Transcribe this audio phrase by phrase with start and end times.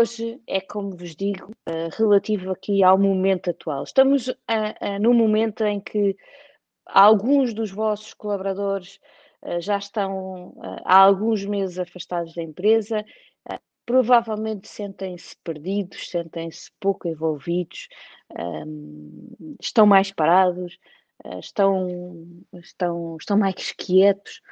[0.00, 3.84] hoje é, como vos digo, uh, relativo aqui ao momento atual.
[3.84, 6.16] Estamos uh, uh, num momento em que
[6.86, 8.98] alguns dos vossos colaboradores
[9.60, 13.02] já estão há alguns meses afastados da empresa,
[13.86, 17.88] provavelmente sentem-se perdidos, sentem-se pouco envolvidos,
[18.38, 20.78] um, estão mais parados,
[21.38, 24.42] estão, estão, estão mais quietos.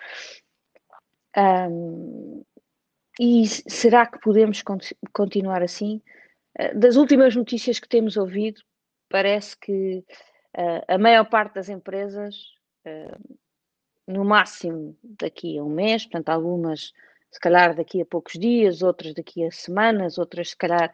[3.18, 4.62] E será que podemos
[5.12, 6.00] continuar assim?
[6.56, 8.60] Eh, das últimas notícias que temos ouvido,
[9.09, 10.04] parece que
[10.56, 12.36] uh, a maior parte das empresas,
[12.86, 13.38] uh,
[14.06, 16.92] no máximo daqui a um mês, portanto, algumas
[17.30, 20.90] se calhar daqui a poucos dias, outras daqui a semanas, outras se calhar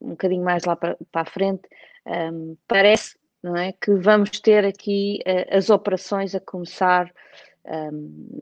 [0.00, 1.68] um bocadinho mais lá para, para a frente,
[2.04, 7.12] um, parece não é, que vamos ter aqui as operações a começar
[7.64, 8.40] um,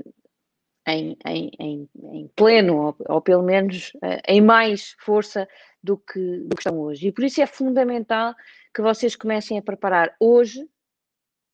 [0.94, 5.48] em, em, em, pleno, ou, ou, pelo menos uh, em mais força
[5.82, 7.08] do que, do que estão hoje.
[7.08, 8.34] E por isso é fundamental
[8.74, 10.68] que vocês comecem a preparar hoje,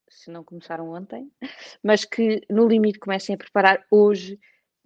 [0.09, 1.31] se não começaram ontem,
[1.83, 4.39] mas que no limite comecem a preparar hoje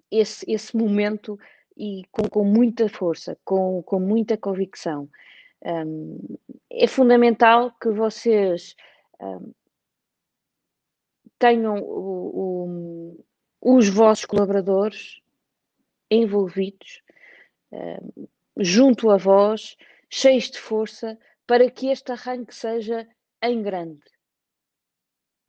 [0.09, 1.39] esse, esse momento
[1.77, 5.09] e com, com muita força, com, com muita convicção.
[5.63, 6.37] Um,
[6.69, 8.75] é fundamental que vocês
[9.21, 9.53] um,
[11.37, 13.23] tenham o
[13.61, 15.21] os vossos colaboradores
[16.09, 17.01] envolvidos,
[17.71, 19.77] uh, junto a vós,
[20.09, 23.07] cheios de força, para que este arranque seja
[23.41, 24.01] em grande.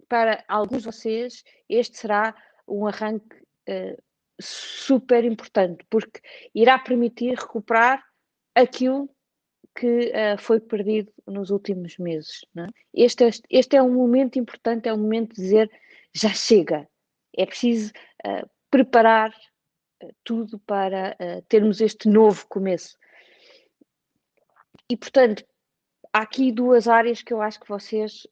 [0.09, 2.35] Para alguns de vocês, este será
[2.69, 3.37] um arranque
[3.69, 4.03] uh,
[4.41, 6.21] super importante, porque
[6.55, 8.05] irá permitir recuperar
[8.55, 9.09] aquilo
[9.75, 12.45] que uh, foi perdido nos últimos meses.
[12.57, 12.67] É?
[12.93, 15.71] Este, este, este, é um momento importante, é um momento de dizer
[16.13, 16.87] já chega,
[17.37, 17.93] é preciso
[18.27, 22.97] uh, preparar uh, tudo para uh, termos este novo começo.
[24.91, 25.45] E, portanto,
[26.13, 28.27] há aqui duas áreas que eu acho que vocês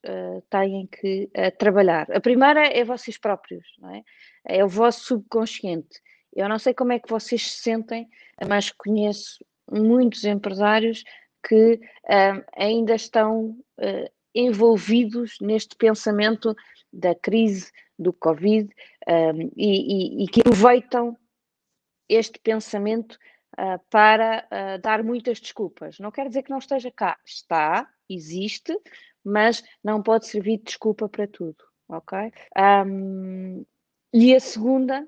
[0.50, 2.10] têm que trabalhar.
[2.10, 3.64] A primeira é vocês próprios,
[4.44, 4.58] é?
[4.58, 5.98] é o vosso subconsciente.
[6.34, 8.06] Eu não sei como é que vocês se sentem,
[8.46, 11.02] mas conheço muitos empresários
[11.48, 11.80] que
[12.54, 13.56] ainda estão
[14.34, 16.54] envolvidos neste pensamento
[16.92, 18.74] da crise do Covid
[19.06, 21.16] um, e, e, e, que aproveitam
[22.08, 23.18] este pensamento
[23.58, 25.98] uh, para uh, dar muitas desculpas.
[25.98, 28.76] Não quer dizer que não esteja cá, está, existe,
[29.22, 32.32] mas não pode servir de desculpa para tudo, ok?
[32.86, 33.64] Um,
[34.12, 35.06] e a segunda,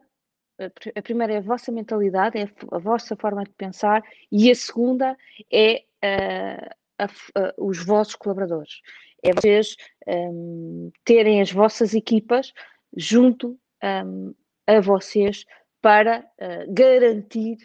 [0.95, 5.17] a primeira é a vossa mentalidade, é a vossa forma de pensar, e a segunda
[5.51, 8.81] é uh, a, os vossos colaboradores.
[9.25, 9.77] É vocês
[10.07, 12.53] um, terem as vossas equipas
[12.97, 14.35] junto um,
[14.67, 15.45] a vocês
[15.81, 17.59] para uh, garantir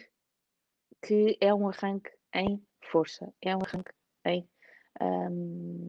[1.02, 3.92] que é um arranque em força, é um arranque
[4.24, 4.48] em,
[5.00, 5.88] um,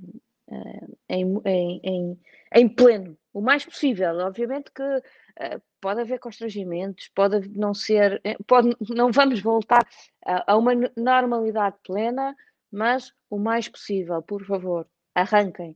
[0.49, 2.19] uh, em, em, em,
[2.53, 4.15] em, pleno, o mais possível.
[4.19, 9.87] Obviamente que uh, pode haver constrangimentos, pode não ser, eh, pode, não vamos voltar
[10.25, 12.35] a, a uma normalidade plena,
[12.71, 15.75] mas o mais possível, por favor, arranquem.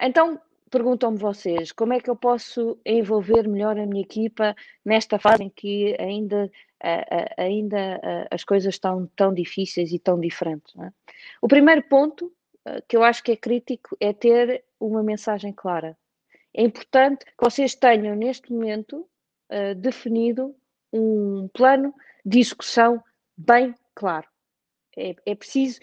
[0.00, 5.44] Então, perguntam-me vocês, como é que eu posso envolver melhor a minha equipa nesta fase
[5.44, 6.50] em que ainda,
[7.36, 10.74] ainda as coisas estão tão difíceis e tão diferentes?
[10.76, 10.92] É?
[11.42, 12.32] O primeiro ponto
[12.68, 15.96] eh, que eu acho que é crítico é ter uma mensagem clara.
[16.54, 19.08] É importante que vocês tenham neste momento
[19.50, 20.54] uh, definido
[20.92, 23.02] um plano de execução
[23.36, 24.26] bem claro.
[24.96, 25.78] É, é preciso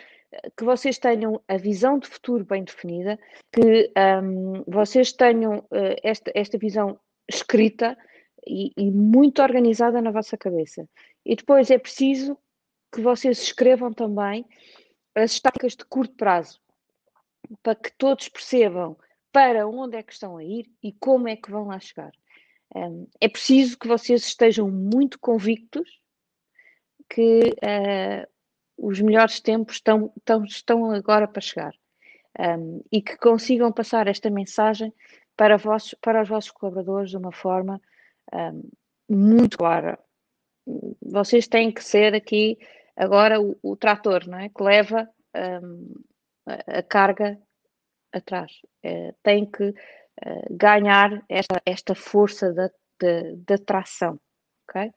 [0.58, 3.20] que vocês tenham a visão de futuro bem definida,
[3.52, 3.92] que
[4.24, 7.98] um, vocês tenham uh, esta, esta visão escrita
[8.48, 10.88] e, e, muito organizada na vossa cabeça.
[11.26, 12.38] E depois é preciso
[12.94, 14.46] que vocês escrevam também
[15.16, 16.60] as estáticas de curto prazo,
[17.64, 18.98] para que todos percebam
[19.32, 22.12] para onde é que estão a ir e como é que vão lá chegar.
[22.76, 26.00] Um, é preciso que vocês estejam muito convictos
[27.10, 28.35] que uh,
[28.78, 31.74] os melhores tempos estão, estão, estão agora para chegar.
[32.38, 34.94] Um, e que consigam passar esta mensagem
[35.38, 37.82] para, vossos, para os vossos colaboradores de uma forma
[38.34, 38.70] um,
[39.10, 39.98] muito clara.
[41.02, 42.58] Vocês têm que ser aqui
[42.96, 44.50] agora o, o trator, não é?
[44.50, 45.10] Que leva
[45.64, 45.94] um,
[46.46, 47.40] a, carga
[48.12, 48.52] atrás.
[48.84, 52.70] É, tem que uh, ganhar esta, esta força da,
[53.00, 54.20] de, de tração.
[54.70, 54.92] Okay?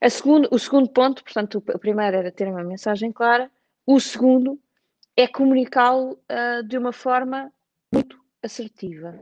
[0.00, 3.50] A segundo, o segundo ponto, portanto, o primeiro era ter uma mensagem clara,
[3.86, 4.60] o segundo
[5.16, 7.52] é comunicá-lo uh, de uma forma
[7.92, 9.18] muito assertiva.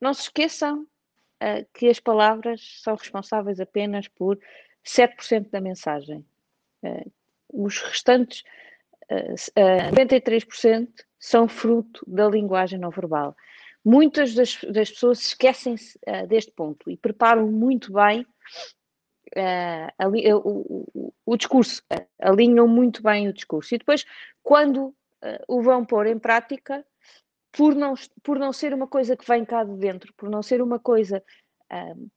[0.00, 4.38] Não se esqueçam uh, que as palavras são responsáveis apenas por
[4.84, 6.24] 7% da mensagem.
[6.82, 7.12] Uh,
[7.52, 8.42] os restantes
[9.10, 13.36] uh, 93% são fruto da linguagem não verbal.
[13.84, 18.26] Muitas das, das pessoas esquecem-se deste ponto e preparam muito bem
[19.98, 21.82] ali, uh, o, o, o, discurso,
[22.20, 23.74] alinham muito bem o discurso.
[23.74, 24.04] E depois,
[24.42, 24.94] quando
[25.48, 26.84] o vão pôr em prática,
[27.50, 30.60] por não, por não ser uma coisa que vem cá de dentro, por não ser
[30.60, 31.22] uma coisa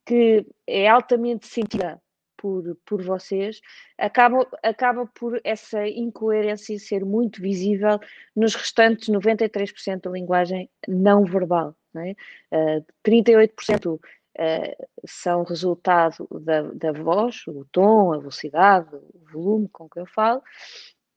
[0.06, 2.02] que é altamente sentida
[2.38, 3.60] por, por vocês,
[3.98, 8.00] acaba, acaba por essa incoerência ser muito visível
[8.36, 11.76] nos restantes 93% da linguagem não verbal.
[11.94, 12.16] Não é?
[12.52, 14.00] uh, 38%
[14.38, 20.06] uh, são resultado da, da voz, o tom, a velocidade, o volume com que eu
[20.06, 20.42] falo,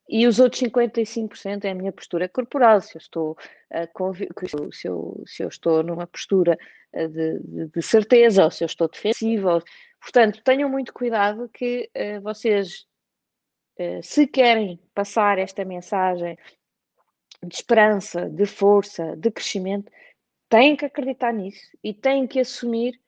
[0.09, 2.81] e os outros 55% é a minha postura corporal.
[2.81, 6.59] Se eu estou, uh, se, eu, se eu estou numa postura
[6.95, 9.63] uh, de, de, de, certeza, ou se eu estou defensiva,
[10.01, 12.87] Portanto, tenham muito cuidado que uh, vocês,
[14.03, 16.39] se querem passar esta mensagem
[17.43, 19.91] de esperança, de força, de crescimento,
[20.49, 23.01] têm que acreditar nisso e têm que assumir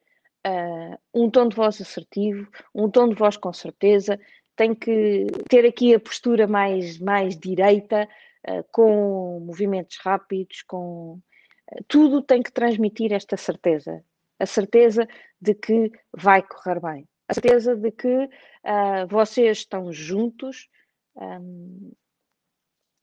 [0.47, 4.19] uh, um tom de voz assertivo, um tom de voz com certeza,
[4.57, 8.09] têm que ter aqui a postura mais, mais direita,
[8.73, 11.21] com movimentos rápidos, com
[11.89, 14.05] tudo tem que transmitir esta certeza.
[14.39, 15.07] A certeza
[15.41, 20.69] de que vai correr bem, a certeza de que uh, vocês estão juntos
[21.17, 21.93] um,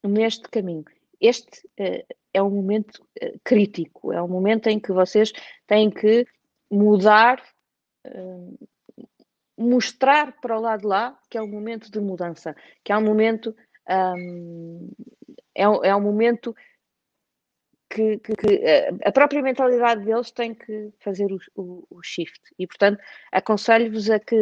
[0.03, 0.83] neste caminho.
[1.21, 5.31] Este uh, é um momento uh, crítico, é um momento em que vocês
[5.65, 6.27] têm que
[6.71, 7.43] mudar,
[9.57, 13.03] mostrar para o lado de lá que é um momento de mudança, que é um
[13.03, 13.55] momento.
[13.89, 14.91] Um,
[15.55, 16.55] é, é um momento
[17.89, 22.39] que, que, que, eh, a própria mentalidade deles tem que fazer o, o, o shift.
[22.57, 23.01] E, portanto,
[23.31, 24.35] aconselho-vos a que,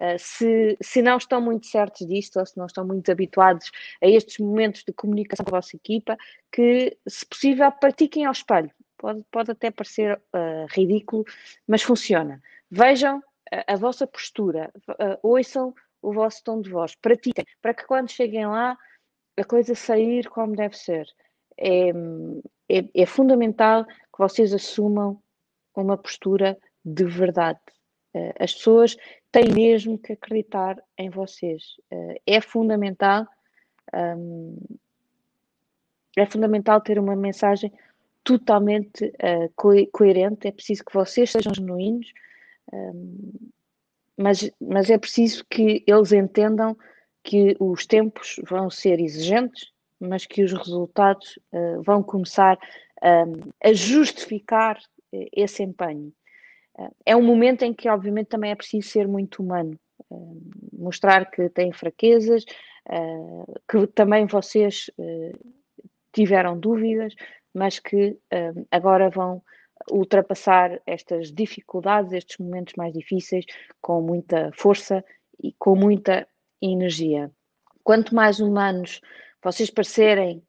[0.00, 3.70] uh, se, se não estão muito certos disto, ou se não estão muito habituados
[4.02, 6.16] a estes momentos de comunicação com a vossa equipa,
[6.50, 8.70] que, se possível, pratiquem ao espelho.
[8.98, 11.24] Pode, pode até parecer uh, ridículo,
[11.66, 12.42] mas funciona.
[12.70, 13.22] Vejam
[13.52, 18.10] a, a vossa postura, uh, ouçam o vosso tom de voz, pratiquem, para que quando
[18.10, 18.76] cheguem lá,
[19.36, 21.06] a coisa sair como deve ser.
[21.58, 21.90] É,
[22.68, 25.20] é, é fundamental que vocês assumam
[25.74, 27.60] uma postura de verdade.
[28.14, 28.96] Uh, as pessoas
[29.30, 31.76] têm mesmo que acreditar em vocês.
[32.26, 33.26] É fundamental.
[33.94, 34.58] Um,
[36.16, 37.70] é fundamental ter uma mensagem
[38.26, 40.48] totalmente uh, co coerente.
[40.48, 42.12] É preciso que vocês sejam genuínos,
[42.72, 43.32] um,
[44.18, 46.76] mas, mas é preciso que eles entendam
[47.22, 53.72] que os tempos vão ser exigentes mas que os resultados uh, vão começar uh, a
[53.72, 56.12] justificar uh, esse empenho.
[57.04, 59.78] é um momento em que, obviamente, também é preciso ser muito humano,
[60.72, 62.44] mostrar que têm fraquezas,
[63.66, 64.90] que também vocês
[66.12, 67.14] tiveram dúvidas,
[67.56, 68.18] mas que
[68.70, 69.42] agora vão
[69.90, 73.46] ultrapassar estas dificuldades, estes momentos mais difíceis,
[73.80, 75.02] com muita força
[75.42, 76.28] e com muita
[76.60, 77.30] energia.
[77.82, 79.00] Quanto mais humanos
[79.42, 80.42] vocês parecerem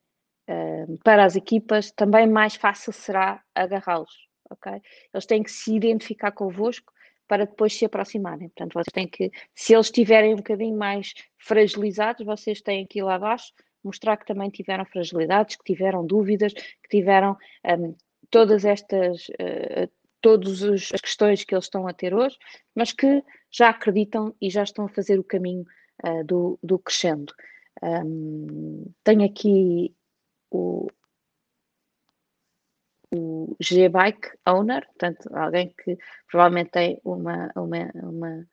[0.50, 4.82] uh, para as equipas, também mais fácil será agarrá-los, ok?
[5.14, 6.92] Eles têm que se identificar convosco
[7.26, 8.50] para depois se aproximarem.
[8.50, 13.04] Portanto, vocês têm que, se eles estiverem um bocadinho mais fragilizados, vocês têm que ir
[13.04, 13.54] lá abaixo
[13.84, 17.96] mostrar que também tiveram fragilidades, que tiveram dúvidas, que tiveram um,
[18.30, 19.90] todas estas, uh,
[20.22, 22.38] todas as questões que eles estão a ter hoje,
[22.76, 25.66] mas que já acreditam e já estão a fazer o caminho
[26.06, 27.34] uh, do, do crescendo.
[27.82, 29.96] Um, tenho aqui
[30.50, 30.88] o,
[33.14, 35.98] o G-Bike Owner, portanto, alguém que
[36.30, 38.48] provavelmente tem uma, uma, uma,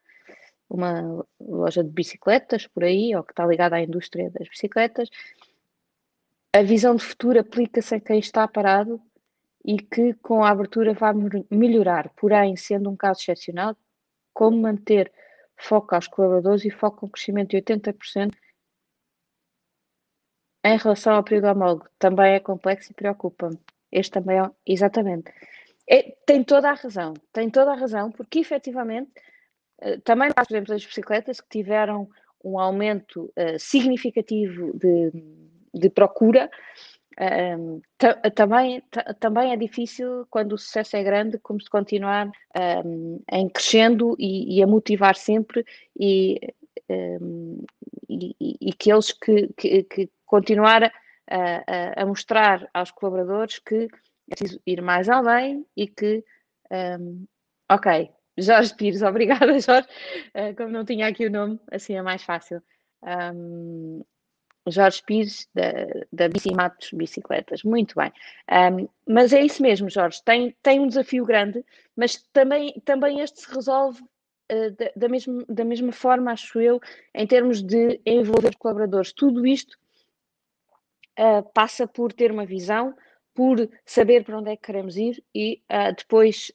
[0.74, 5.08] uma loja de bicicletas por aí, ou que está ligada à indústria das bicicletas.
[6.52, 9.00] A visão de futuro aplica-se a quem está parado
[9.64, 11.12] e que com a abertura vai
[11.50, 13.76] melhorar, porém, sendo um caso excepcional,
[14.32, 15.10] como manter
[15.56, 18.34] foco aos colaboradores e foco no crescimento de 80%
[20.64, 23.58] em relação ao período homólogo, também é complexo e preocupa-me.
[23.92, 25.30] Este também é, exatamente.
[25.86, 29.10] É, tem toda a razão, tem toda a razão, porque efetivamente,
[30.04, 32.08] também no caso, por exemplo, das bicicletas que tiveram
[32.44, 35.12] um aumento uh, significativo de,
[35.72, 36.50] de procura,
[37.58, 37.80] um,
[38.34, 38.82] também,
[39.20, 42.30] também é difícil, quando o sucesso é grande, como se continuar
[42.84, 45.64] um, em crescendo e, e, a motivar sempre
[45.98, 46.40] e,
[46.90, 47.64] um,
[48.08, 50.90] e, e, que eles que, que, que continuar a,
[51.30, 53.88] a, a, mostrar aos colaboradores que
[54.30, 56.24] é preciso ir mais além e que,
[57.70, 59.88] ok, Jorge Pires, obrigada Jorge,
[60.34, 62.62] uh, como não tinha aqui o nome, assim é mais fácil.
[63.02, 64.02] Um,
[64.66, 65.72] Jorge Pires, da,
[66.12, 67.62] da Bicicletas.
[67.62, 68.12] Muito bem.
[68.50, 70.22] Um, mas é isso mesmo, Jorge.
[70.24, 71.64] Tem, tem um desafio grande,
[71.94, 76.80] mas também, também este se resolve uh, da, da, mesma, da mesma forma, acho eu,
[77.14, 79.12] em termos de envolver colaboradores.
[79.12, 79.76] Tudo isto
[81.18, 82.96] uh, passa por ter uma visão,
[83.34, 86.52] por saber para onde é que queremos ir e uh, depois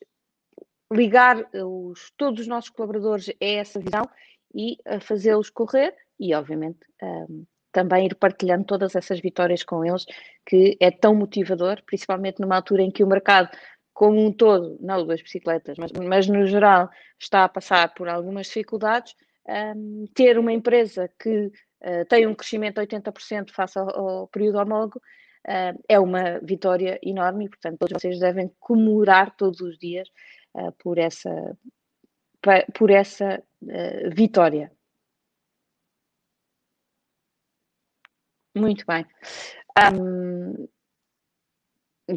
[0.91, 4.09] ligar os, todos os nossos colaboradores a essa visão
[4.53, 10.05] e fazê-los correr e, obviamente, um, também ir partilhando todas essas vitórias com eles,
[10.45, 13.49] que é tão motivador, principalmente numa altura em que o mercado,
[13.93, 18.47] como um todo, não das bicicletas, mas, mas no geral, está a passar por algumas
[18.47, 19.15] dificuldades.
[19.47, 24.59] Um, ter uma empresa que uh, tem um crescimento de 80% face ao, ao período
[24.59, 24.99] homólogo
[25.47, 30.07] uh, é uma vitória enorme e, portanto, todos vocês devem comemorar todos os dias
[30.55, 31.57] uh, por essa,
[32.73, 33.43] por essa
[34.13, 34.71] vitória.
[38.55, 39.05] Muito bem.
[39.93, 40.67] Um,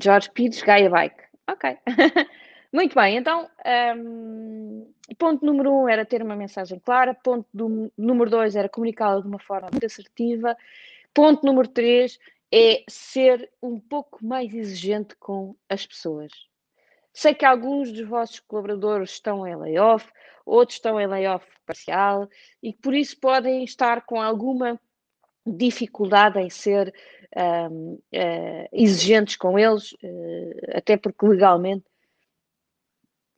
[0.02, 1.22] Jorge Pires, Gaia Bike.
[1.48, 1.78] Ok.
[2.72, 3.50] Muito bem, então,
[3.94, 9.20] um, ponto número um era ter uma mensagem clara, ponto do, número dois era comunicá-la
[9.20, 10.56] de uma forma muito assertiva,
[11.12, 12.18] ponto número três
[12.50, 16.32] é ser um pouco mais exigente com as pessoas.
[17.12, 20.10] Sei que alguns dos vossos colaboradores estão em layoff,
[20.46, 22.28] outros estão em layoff parcial
[22.62, 24.80] e por isso podem estar com alguma
[25.46, 26.94] dificuldade em ser
[27.70, 31.84] um, uh, eh, exigentes com eles, uh, até porque legalmente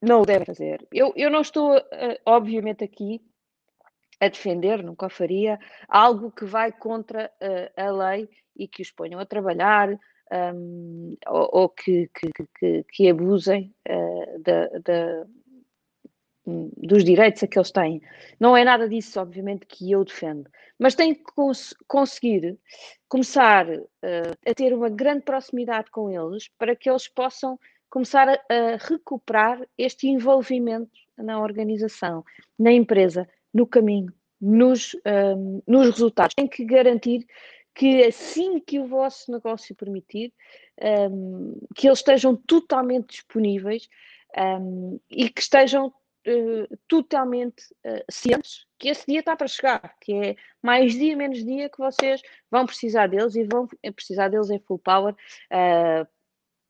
[0.02, 0.87] não o devem fazer.
[0.93, 1.83] Eu, eu não estou, uh,
[2.26, 3.23] obviamente, aqui
[4.21, 7.33] a defender, nunca faria, algo que vai contra
[7.76, 9.99] a lei e que os ponham a trabalhar
[10.33, 13.75] um, ou, ou que, que, que, que, abusem
[14.45, 15.26] da, da
[16.47, 18.02] dos direitos a que eles têm.
[18.38, 20.49] Não é nada disso, obviamente, que eu defendo.
[20.78, 22.59] Mas tem que cons conseguir
[23.09, 23.81] começar uh,
[24.47, 29.61] a ter uma grande proximidade com eles para que eles possam começar a, a recuperar
[29.78, 32.25] este envolvimento na organização,
[32.59, 36.35] na empresa, no caminho, nos, um, ehm, nos resultados.
[36.35, 37.25] Tem que garantir
[37.75, 40.33] que assim que o vosso negócio permitir,
[41.11, 43.88] um, que eles estejam totalmente disponíveis
[44.37, 50.12] um, e que estejam uh, totalmente uh, cientes que esse dia está para chegar, que
[50.12, 54.59] é mais dia, menos dia que vocês vão precisar deles e vão precisar deles em
[54.61, 56.07] full power, uh,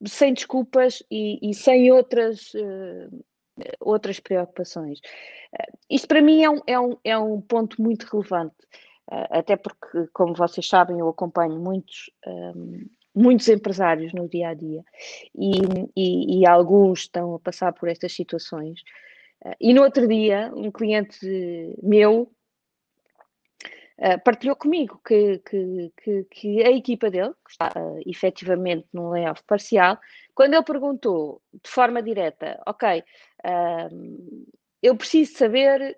[0.06, 2.52] sem desculpas e, e sem outras,
[3.80, 5.00] outras preocupações.
[5.88, 8.54] isto para mim é um, é um, é um ponto muito relevante,
[9.08, 12.10] até porque, como vocês sabem, eu acompanho muitos.
[12.26, 14.82] Um, muitos empresários no dia a dia
[15.36, 15.52] e,
[15.96, 18.82] e, e, alguns estão a passar por estas situações
[19.60, 21.18] e no outro dia, um cliente
[21.82, 22.30] meu
[23.96, 27.72] Uh, partilhou comigo que, que, que, que, a equipa dele, que está
[28.04, 29.96] efetivamente num layoff parcial,
[30.34, 33.04] quando ele perguntou de forma direta, ok,
[33.44, 34.44] uh,
[34.82, 35.96] eu preciso saber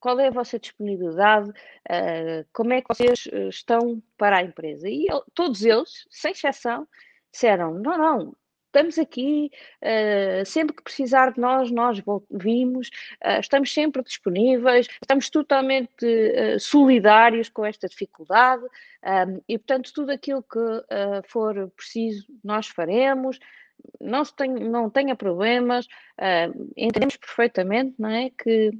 [0.00, 4.88] qual é a vossa disponibilidade, uh, como é que vocês estão para a empresa.
[4.88, 6.86] E ele, todos eles, sem exceção,
[7.32, 8.36] disseram, não, não,
[8.68, 9.50] estamos aqui,
[9.82, 12.00] uh, sempre que precisar de nós, nós
[12.30, 12.88] vimos,
[13.24, 20.10] uh, estamos sempre disponíveis, estamos totalmente uh, solidários com esta dificuldade um, e, portanto, tudo
[20.10, 20.58] aquilo que
[21.28, 23.38] for preciso, nós faremos.
[24.00, 25.86] Não, tem, não tenha problemas,
[26.76, 28.72] entendemos perfeitamente não é, que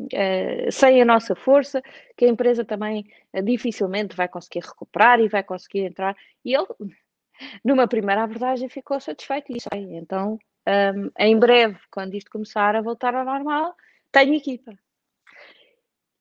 [0.00, 1.80] Uh, sem a nossa força,
[2.16, 6.16] que a empresa também uh, dificilmente vai conseguir recuperar e vai conseguir entrar.
[6.44, 6.66] E ele
[7.64, 12.82] numa primeira abordagem ficou satisfeito e disse, então um, em breve, quando isto começar a
[12.82, 13.76] voltar ao normal,
[14.10, 14.76] tenho equipa.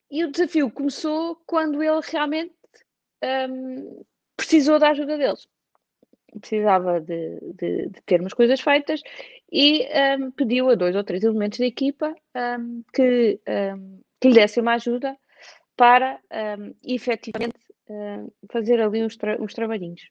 [0.09, 2.53] E o desafio começou quando ele realmente
[3.23, 4.03] um,
[4.35, 5.47] precisou da ajuda deles.
[6.39, 9.01] Precisava de, de, de, ter umas coisas feitas
[9.51, 9.85] e
[10.17, 14.61] um, pediu a dois ou três elementos da equipa hum, que, hum, que lhe dessem
[14.61, 15.17] uma ajuda
[15.75, 16.19] para
[16.57, 17.57] um, efetivamente
[17.89, 20.09] hum, fazer ali uns, tra uns trabalhinhos.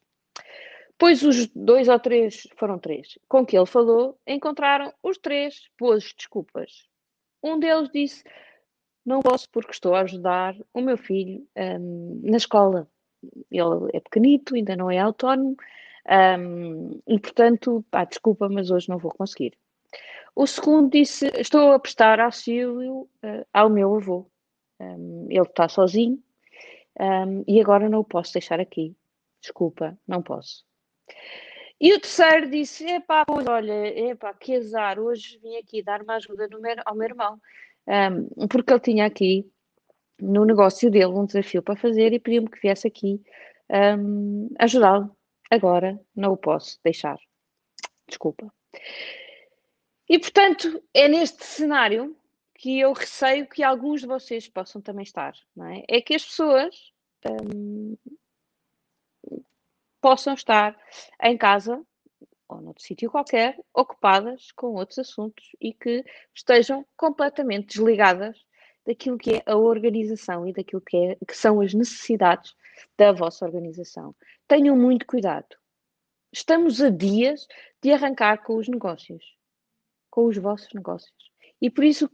[1.01, 6.13] Pois os dois ou três, foram três, com que ele falou, encontraram os três boas
[6.13, 6.87] desculpas.
[7.43, 8.23] Um deles disse:
[9.05, 12.87] Não posso porque estou a ajudar o meu filho um, na escola.
[13.51, 15.57] Ele é pequenito, ainda não é autónomo,
[16.09, 19.57] um, e portanto, pá, desculpa, mas hoje não vou conseguir.
[20.35, 24.31] O segundo disse: Estou a prestar auxílio uh, ao meu avô.
[24.81, 26.23] Um, ele está sozinho
[26.99, 28.97] hum, e agora não o posso deixar aqui.
[29.41, 30.65] Desculpa, não posso.
[31.81, 36.17] E o terceiro disse: Epá, pois olha, epá, que azar, hoje vim aqui dar uma
[36.17, 37.41] ajuda meu, ao meu irmão,
[37.87, 39.51] um, porque ele tinha aqui
[40.21, 43.21] no negócio dele um desafio para fazer e pediu-me que viesse aqui
[43.99, 45.15] um, ajudá-lo.
[45.51, 47.19] Agora não o posso deixar.
[48.07, 48.53] Desculpa.
[50.09, 52.17] E portanto, é neste cenário
[52.55, 55.97] que eu receio que alguns de vocês possam também estar, é?
[55.97, 56.93] É que as pessoas
[57.27, 57.97] um,
[60.01, 60.77] possam estar
[61.23, 61.85] em casa
[62.51, 66.05] ou noutro sítio qualquer, ocupadas com outros assuntos e que
[66.35, 68.45] estejam completamente desligadas
[68.85, 72.55] daquilo que é a organização e daquilo que, é, que são as necessidades
[72.97, 74.15] da vossa organização.
[74.47, 75.57] Tenham muito cuidado.
[76.33, 77.47] Estamos a dias
[77.83, 79.37] de arrancar com os negócios,
[80.11, 81.31] com os vossos negócios.
[81.61, 82.11] E por isso,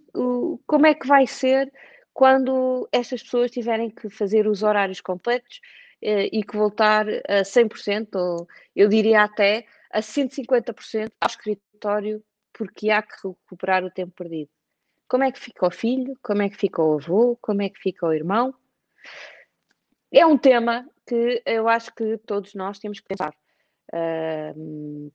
[0.66, 1.73] como é que vai ser
[2.12, 5.61] quando estas pessoas tiverem que fazer os horários completos
[6.00, 12.90] eh, e que voltar a 100%, ou eu diria até a 150% ao escritório, porque
[12.90, 14.50] há que recuperar o tempo perdido.
[15.08, 16.18] Como é que fica o filho?
[16.23, 17.37] Como é que fica o avô?
[17.40, 18.54] Como é que fica o irmão?
[20.13, 23.35] É um tema que eu acho que todos nós temos que pensar.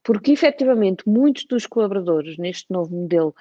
[0.04, 3.36] porque efetivamente muitos dos colaboradores neste novo modelo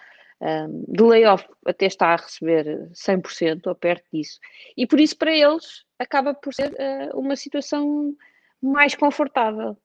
[0.89, 4.41] de layoff até está a receber 100% ou perto disso,
[4.77, 8.17] e por isso para eles acaba por ser ah, uma situação
[8.61, 9.77] mais confortável.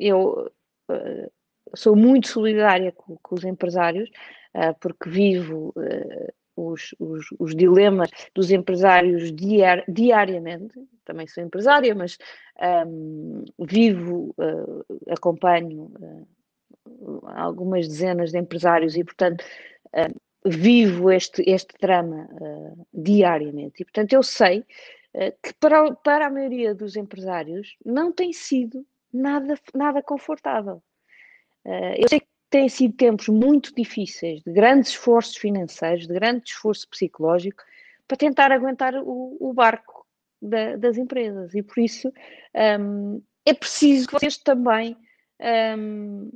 [0.00, 0.50] Eu
[0.88, 1.28] ah,
[1.74, 4.08] sou muito solidária com, com os empresários,
[4.54, 10.74] uh, porque vivo uh, os, os, os, dilemas dos empresários diar, diariamente.
[11.04, 12.18] Também sou empresária, mas
[12.86, 15.92] um, vivo, uh, acompanho
[17.24, 19.44] algumas dezenas de empresários e, portanto,
[20.44, 22.28] vivo este, este drama
[22.92, 23.82] diariamente.
[23.82, 24.64] E, portanto, eu sei
[25.42, 30.82] que para, para a maioria dos empresários não tem sido nada, nada confortável.
[31.96, 37.62] eu sei têm sido tempos muito difíceis, de grandes esforços financeiros, de grande esforço psicológico,
[38.06, 40.06] para tentar aguentar o, o barco
[40.40, 41.54] da, das empresas.
[41.54, 42.12] E por isso
[42.78, 44.96] um, é preciso que vocês também
[45.78, 46.30] um,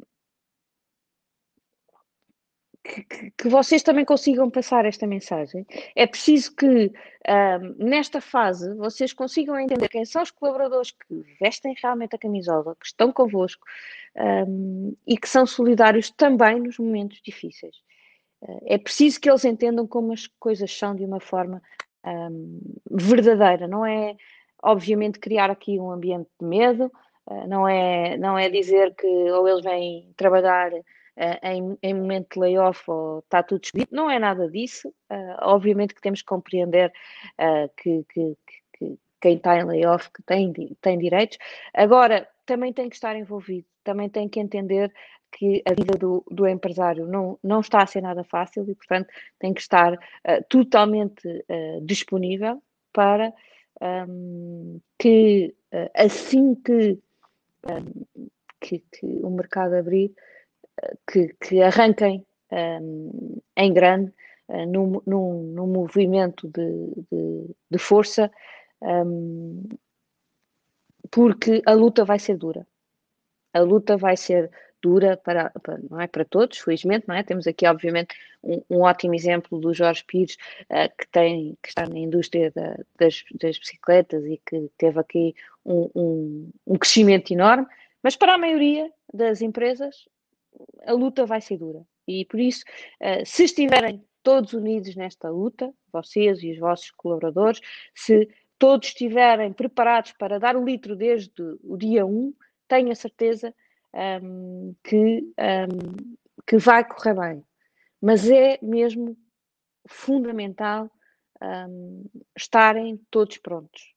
[2.86, 5.66] que, vocês também consigam passar esta mensagem.
[5.94, 6.92] É preciso que,
[7.28, 12.76] um, nesta fase, vocês consigam entender quem são os colaboradores que vestem realmente a camisola,
[12.76, 13.66] que estão convosco
[14.48, 17.76] um, e que são solidários também nos momentos difíceis.
[18.42, 21.62] Uh, é preciso que eles entendam como as coisas são de uma forma
[22.04, 24.16] um, verdadeira, não é,
[24.62, 26.90] obviamente, criar aqui um ambiente de medo,
[27.26, 30.70] uh, não, é, não é dizer que ou eles vêm trabalhar
[31.42, 33.94] em, em, momento de layoff ou está tudo despedido.
[33.94, 34.88] Não é nada disso.
[35.10, 36.92] Uh, obviamente que temos que compreender
[37.40, 38.36] uh, que, que,
[38.76, 41.38] que, quem está em layoff que tem, tem direitos.
[41.72, 44.92] Agora, também tem que estar envolvido, também tem que entender
[45.32, 49.08] que a vida do, do empresário não, não está a ser nada fácil e, portanto,
[49.38, 53.32] tem que estar uh, totalmente uh, disponível para
[54.08, 56.98] um, que uh, assim que,
[57.68, 58.24] um,
[58.60, 60.14] que, que, o mercado abrir,
[61.10, 64.12] que, que arranquem um, em grande
[64.48, 68.30] uh, num, num, num, movimento de, de, de força,
[68.80, 69.62] um,
[71.10, 72.66] porque a luta vai ser dura.
[73.52, 74.50] A luta vai ser
[74.82, 77.22] dura para, para, não é para todos, felizmente, não é?
[77.22, 80.36] Temos aqui, obviamente, um, um ótimo exemplo do Jorge Pires,
[80.70, 85.34] uh, que, tem, que está na indústria da, das, das, bicicletas e que teve aqui
[85.64, 87.66] um, um, um, crescimento enorme,
[88.02, 90.06] mas para a maioria das empresas
[90.84, 91.82] a luta vai ser dura.
[92.06, 92.64] E por isso,
[93.00, 97.60] uh, se estiverem todos unidos nesta luta, vocês e os vossos colaboradores,
[97.94, 101.30] se todos estiverem preparados para dar o litro desde
[101.62, 102.34] o dia 1,
[102.68, 103.54] tenho a certeza
[104.22, 106.16] um, que, um,
[106.46, 107.44] que vai correr bem.
[108.00, 109.16] Mas é mesmo
[109.88, 110.90] fundamental
[111.40, 112.04] um,
[112.36, 113.94] estarem todos prontos.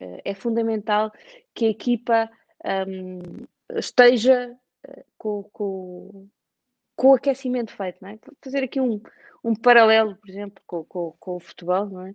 [0.00, 1.12] Uh, é fundamental
[1.54, 2.30] que a equipa
[3.76, 4.58] esteja
[5.18, 6.28] com, com,
[6.96, 8.18] com o aquecimento feito, não é?
[8.42, 9.00] Fazer aqui um,
[9.44, 12.14] um paralelo, por exemplo, com, com, com o futebol, não é?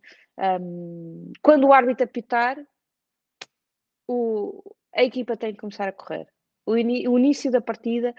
[0.59, 2.57] Um, quando o árbitro apitar,
[4.07, 6.27] o, a equipa tem que começar a correr.
[6.65, 8.13] O, in, o início da partida,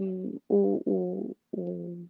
[0.00, 2.06] um, o, o,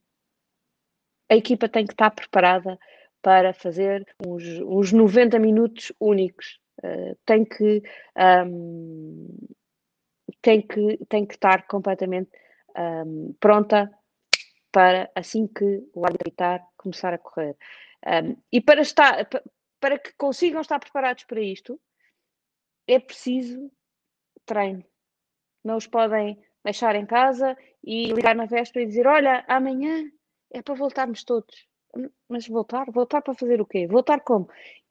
[1.28, 2.78] a equipa tem que estar preparada
[3.22, 6.58] para fazer uns, uns 90 minutos únicos.
[6.82, 7.82] Uh, tem que
[8.46, 9.28] um,
[10.42, 12.30] tem que, tem que estar completamente
[12.76, 13.90] um, pronta
[14.72, 17.56] para, assim que o árbitro apitar, começar a correr.
[18.06, 19.28] Um, e para, estar,
[19.80, 21.80] para que consigam estar preparados para isto,
[22.86, 23.70] é preciso
[24.46, 24.84] treino.
[25.64, 30.10] Não os podem deixar em casa e ligar na véspera e dizer: Olha, amanhã
[30.50, 31.68] é para voltarmos todos.
[32.28, 32.90] Mas voltar?
[32.90, 33.86] Voltar para fazer o quê?
[33.86, 34.48] Voltar como?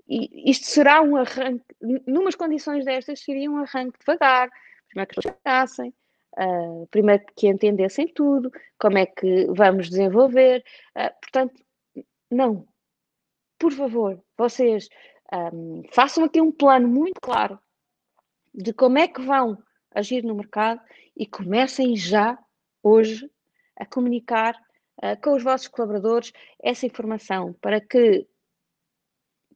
[0.09, 1.63] isto será um arranque,
[2.07, 4.49] numas condições destas, seria um arranque devagar,
[4.89, 5.93] primeiro que as pessoas chegassem,
[6.37, 10.63] uh, primeiro que entendessem tudo, como é que vamos desenvolver.
[10.95, 11.63] Uh, portanto,
[12.29, 12.67] não.
[13.57, 14.87] Por favor, vocês
[15.53, 17.59] um, façam aqui um plano muito claro
[18.53, 19.57] de como é que vão
[19.93, 20.81] agir no mercado
[21.15, 22.37] e comecem já
[22.81, 23.29] hoje
[23.75, 24.55] a comunicar
[25.03, 28.27] uh, com os vossos colaboradores essa informação para que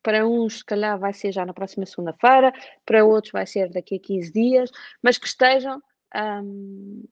[0.04, 2.54] para uns, se calhar, vai ser já na próxima segunda-feira,
[2.86, 5.82] para outros vai ser daqui a 15 dias, mas que estejam
[6.13, 7.04] um,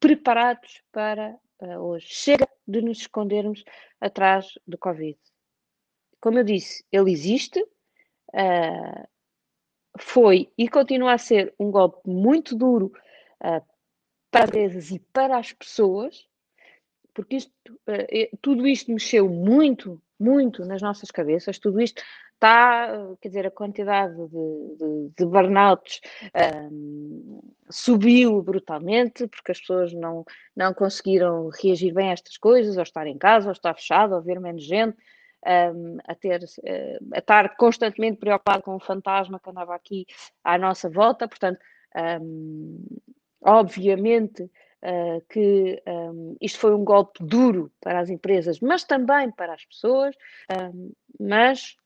[0.00, 2.08] preparados para uh, hoje.
[2.08, 3.64] Chega de nos escondermos
[4.00, 5.16] atrás do Covid.
[6.20, 9.08] Como eu disse, ele existe, uh,
[9.98, 12.92] foi e continua a ser um golpe muito duro
[13.40, 13.64] uh,
[14.30, 16.28] para as empresas e para as pessoas,
[17.14, 17.52] porque isto,
[18.40, 22.02] tudo isto mexeu muito, muito nas nossas cabeças, tudo isto
[22.34, 22.88] está,
[23.20, 26.00] quer dizer, a quantidade de, de, de burnouts
[26.70, 30.24] um, subiu brutalmente, porque as pessoas não,
[30.56, 34.22] não conseguiram reagir bem a estas coisas, ou estar em casa, ou estar fechado, ou
[34.22, 34.96] ver menos gente,
[35.46, 40.06] um, a, ter, uh, a estar constantemente preocupado com o fantasma que andava aqui
[40.42, 41.60] à nossa volta, portanto,
[42.20, 42.84] um,
[43.40, 44.50] obviamente
[44.82, 49.64] uh, que um, isto foi um golpe duro para as empresas, mas também para as
[49.64, 50.14] pessoas,
[51.18, 51.76] mas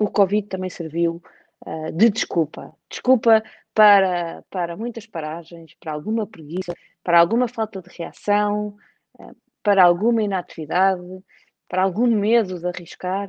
[0.00, 1.22] o Covid também serviu
[1.66, 2.74] uh, de desculpa.
[2.88, 3.42] Desculpa
[3.74, 6.72] para, para muitas paragens, para alguma preguiça,
[7.04, 8.76] para alguma falta de reação,
[9.18, 11.02] uh, para alguma inatividade,
[11.68, 13.28] para algum medo de arriscar.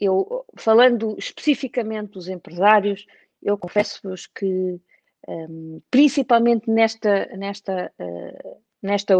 [0.00, 3.04] Eu, falando especificamente dos empresários,
[3.44, 4.80] eu confesso-vos que,
[5.28, 9.14] um, principalmente nesta, nesta, uh, nesta,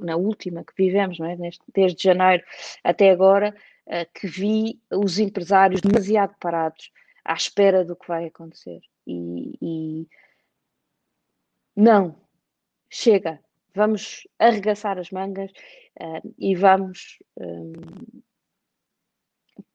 [0.00, 1.36] na última que vivemos, é?
[1.36, 2.44] Neste, desde janeiro
[2.84, 3.54] até agora,
[3.86, 6.92] uh, que vi os empresários demasiado parados
[7.24, 8.80] à espera do que vai acontecer.
[9.06, 10.08] E, e
[11.74, 12.16] não,
[12.88, 13.40] chega,
[13.74, 15.50] vamos arregaçar as mangas
[16.00, 17.72] uh, e vamos um,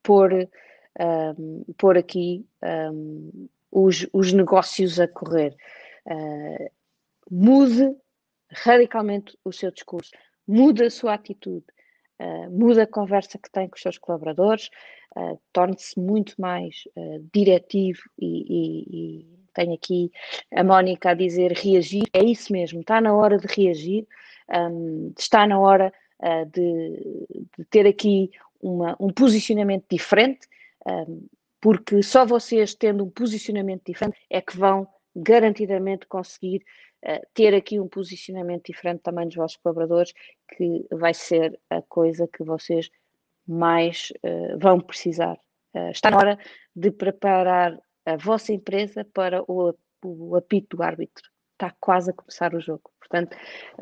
[0.02, 0.50] pôr,
[1.00, 5.56] um, pôr aqui um, os, os negócios a correr.
[6.06, 6.70] Uh,
[7.30, 7.96] mude
[8.52, 10.12] radicalmente o seu discurso,
[10.48, 11.66] mude a sua atitude,
[12.22, 14.70] uh, muda a conversa que tem com os seus colaboradores,
[15.18, 16.84] uh, torne-se muito mais
[17.34, 20.12] diretivo e, e, e tenho aqui
[20.54, 24.08] a Mónica a dizer reagir, é isso mesmo, está na hora de reagir,
[24.50, 28.30] um, está na hora uh, de, de, ter aqui
[28.62, 30.48] uma, um posicionamento diferente,
[30.86, 31.28] um,
[31.64, 36.62] porque só vocês tendo um posicionamento diferente é que vão garantidamente conseguir
[37.06, 40.12] uh, ter aqui um posicionamento diferente também dos vossos colaboradores,
[40.58, 42.90] que vai ser a coisa que vocês
[43.48, 45.40] mais uh, vão precisar.
[45.90, 46.40] está na hora
[46.76, 49.74] de preparar a vossa empresa para o,
[50.04, 51.24] o apito do árbitro.
[51.54, 52.92] Está quase a começar o jogo.
[53.00, 53.38] Portanto,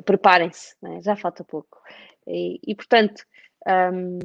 [0.06, 1.02] preparem-se, né?
[1.02, 1.82] já falta pouco.
[2.28, 3.26] E, e portanto,
[3.92, 4.20] um,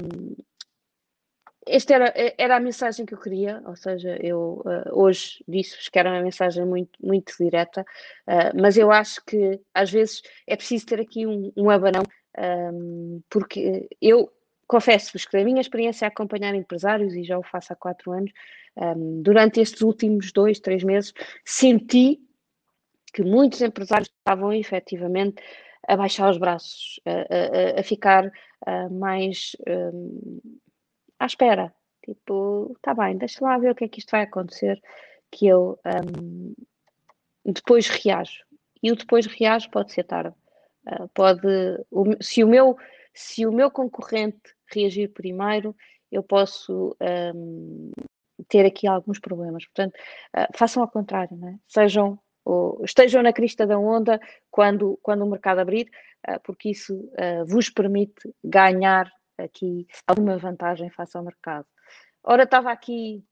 [1.66, 5.98] esta era, era a mensagem que eu queria, ou seja, eu uh, hoje disse-vos que
[5.98, 10.86] era uma mensagem muito, muito direta, uh, mas eu acho que às vezes é preciso
[10.86, 12.04] ter aqui um, um abanão,
[12.38, 14.30] um, porque eu
[14.68, 18.30] confesso-vos que da minha experiência a acompanhar empresários, e já o faço há quatro anos,
[18.76, 21.12] um, durante estes últimos dois, três meses,
[21.44, 22.20] senti
[23.12, 25.42] que muitos empresários estavam efetivamente
[25.88, 28.30] a baixar os braços, a, a, a ficar
[28.90, 30.40] mais um,
[31.18, 31.74] à espera.
[32.04, 34.80] Tipo, tá bem, deixa lá ver o que é que isto vai acontecer,
[35.30, 36.54] que eu um,
[37.44, 38.44] depois reajo.
[38.82, 40.34] E o depois reajo pode ser tarde.
[40.86, 41.48] Uh, pode,
[41.90, 42.76] o, se, o meu,
[43.12, 45.74] se o meu concorrente reagir primeiro,
[46.12, 46.96] eu posso
[47.34, 47.90] um,
[48.48, 49.64] ter aqui alguns problemas.
[49.64, 49.94] Portanto,
[50.36, 51.56] uh, façam ao contrário, é?
[51.66, 55.90] sejam ou, estejam na crista da onda quando, quando o mercado abrir,
[56.44, 57.08] porque isso
[57.46, 61.66] vos permite ganhar aqui alguma vantagem face ao mercado.
[62.22, 63.24] Ora, estava aqui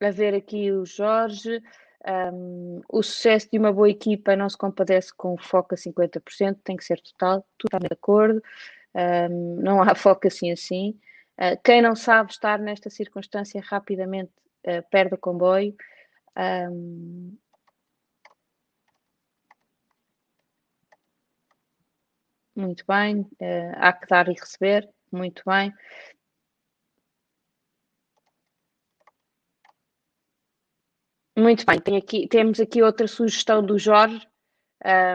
[0.00, 1.62] a ver aqui o Jorge.
[2.06, 6.74] Um, o sucesso de uma boa equipa não se compadece com foco a 50%, tem
[6.74, 8.42] que ser total, tudo está de acordo,
[9.30, 10.98] um, não há foco assim assim.
[11.38, 14.32] Uh, quem não sabe estar nesta circunstância rapidamente
[14.66, 15.74] uh, perde o comboio.
[16.36, 17.36] Um,
[22.56, 25.72] muito bem, uh, há que dar e receber, muito bem.
[31.36, 34.26] Muito bem, Tem aqui, temos aqui outra sugestão do Jorge,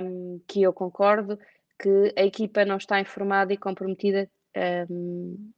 [0.02, 1.38] um, que eu concordo,
[1.80, 4.30] que a equipa não está informada e comprometida.
[4.90, 5.52] Um,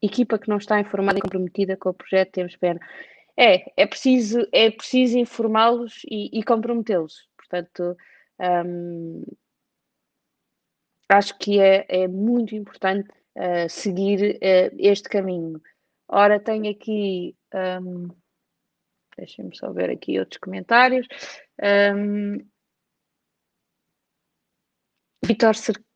[0.00, 2.80] equipa que não está informada e comprometida com o projeto Temos Pena.
[3.36, 7.28] É, é preciso, é preciso informá-los e, e comprometê-los.
[7.36, 7.96] Portanto,
[8.38, 9.22] um,
[11.10, 15.60] acho que é, é muito importante uh, seguir uh, este caminho.
[16.08, 17.36] Ora, tenho aqui.
[17.54, 18.08] Um,
[19.16, 21.06] Deixem-me só ver aqui outros comentários.
[21.94, 22.38] Um,
[25.22, 25.54] Vitor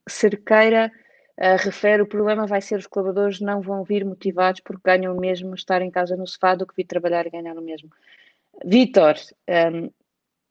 [0.08, 0.92] Cerqueira
[1.38, 5.20] uh, refere: o problema vai ser os colaboradores não vão vir motivados porque ganham o
[5.20, 7.90] mesmo estar em casa no sofá do que vir trabalhar e ganhar o mesmo.
[8.64, 9.14] Vitor,
[9.48, 9.90] um,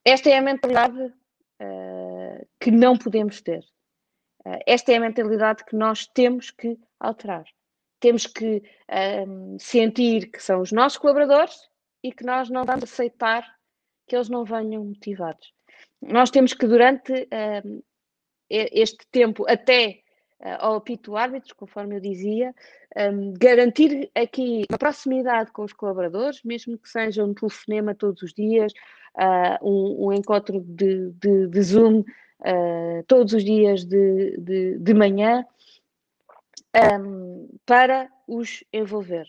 [0.03, 3.63] esta é a mentalidade uh, que não podemos ter.
[4.45, 7.45] Uh, esta é a mentalidade que nós temos que alterar.
[7.99, 8.61] Temos que
[9.27, 11.69] um, sentir que são os nossos colaboradores
[12.03, 13.45] e que nós não vamos aceitar
[14.07, 15.53] que eles não venham motivados.
[16.01, 17.27] Nós temos que, durante
[17.63, 17.81] um,
[18.49, 20.01] este tempo, até
[20.41, 22.53] uh, ao apito árbitros, conforme eu dizia,
[22.97, 28.33] um, garantir aqui uma proximidade com os colaboradores, mesmo que seja um telefonema todos os
[28.33, 28.73] dias,
[29.15, 32.03] uh, um, um, encontro de, de, de Zoom
[32.45, 35.45] uh, todos os dias de, de, de manhã,
[36.99, 39.27] um, para os envolver